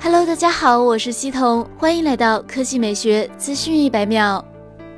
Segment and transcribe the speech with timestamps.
[0.00, 4.42] Hello，大家好，我是西彤，欢迎来到科技美学资讯一百秒。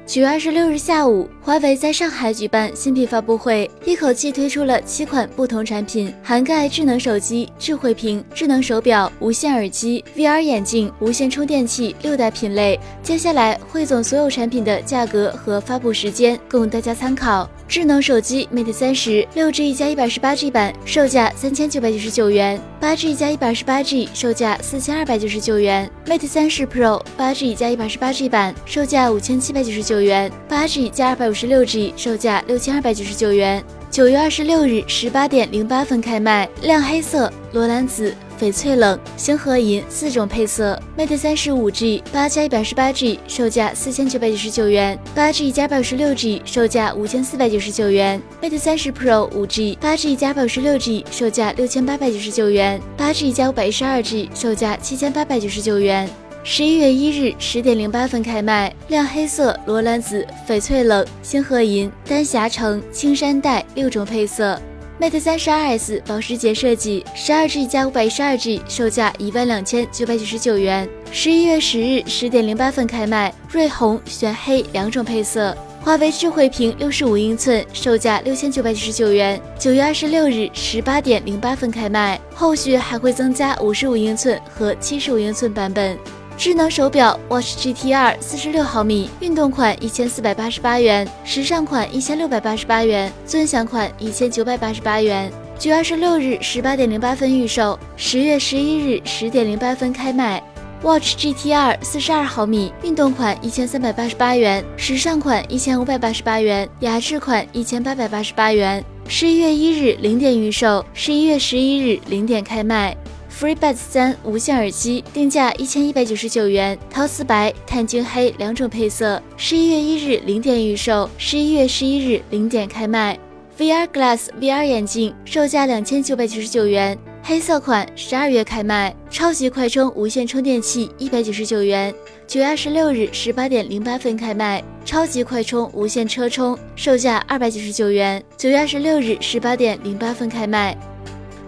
[0.05, 12.79] 九月二十六日下午，华为在上海举办新品发布会，一口气推出了七款不同产品，涵盖智能手机、智慧屏、智能手表、无线耳机、VR 眼镜、无线充电器六大品类。
[13.03, 17.49] 接下来汇总所有产品的价格和发布时间，供大家参考。
[17.71, 25.89] 智能手机 Mate 三十六 G 加一百二十八 G 版，售价三千九百九十九元；八 G 加一百二十八 G，售价四千二百九十九元。
[26.05, 33.63] Mate 三十 Pro 八 G 加一百二十八 G 版，售价五千七百九十九元；八 G 加二百五十六 G，售价六千二百九十九元。
[33.89, 38.13] 九月二十六日十八点零八分开卖，亮黑色、罗兰紫。
[38.41, 50.17] 翡翠冷、星河银四种配色，Mate 三十五 G 八加一百十八 G 售价四千九百九十九元，八 G 加二十六 G 售价五千四百九十九元，Mate 三十 Pro 五 G 八 G
[50.17, 56.09] 加二十六 G 售价六千八百九十九元，八 G 加五百一十二 G 售价七千八百九十九元。
[56.43, 64.59] 十一月一日十点零八分开卖，亮黑色、罗兰紫、翡翠冷、星河银、丹霞橙、青山黛六种配色。
[65.01, 70.87] Mate 三十二 S 保时捷设计，十二 G 加五百一十二 G，售价一万两千九百九十九元。
[71.11, 75.57] 十一月十日十点零八分开卖，瑞红、玄黑两种配色。
[75.81, 79.41] 华为智慧屏六十五英寸，售价六千九百九十九元。
[79.59, 85.97] 九月二十六日十八点零八分开卖，后续还会增加五十五英寸和七十五英寸版本。
[86.41, 95.31] 智能手表 Watch GT 二四十六毫米，运动款一千四百八十八元，时尚款一千六百八十八元，尊享款一千九百八十八元。
[95.59, 100.43] 九月二十六日十八点零八分预售，十月十一日十点零八分开卖。
[100.83, 108.83] Watch GT 二四十二毫米，运动款一千三百八十八元，时尚款一千五百八十八元，雅致款一千八百八十八元。
[109.07, 112.97] 十一月一日零点预售，十一月十一日零点开卖。
[113.41, 119.23] FreeBuds 三无线耳机定价一千一百九十九元，陶瓷白、碳晶黑两种配色。
[119.39, 123.19] 十一月一日零点预售，十一月十一日零点开卖。
[123.59, 128.95] VR Glass VR 眼镜售价两千九百九十九元，黑色款十二月开卖。
[129.09, 131.95] 超级快充无线充电器一百九十九元，
[132.27, 134.63] 九月二十六日十八点零八分开卖。
[134.85, 140.77] 超级快充无线车充售价二百九十九元，九月二十六日十八点零八分开卖。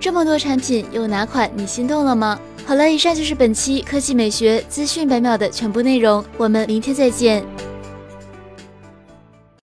[0.02, 2.36] 这么多产品，有哪款你心动了吗？
[2.66, 7.44] 好了，以上就是本期科技美学资讯百秒的全部内容，我们明天再见。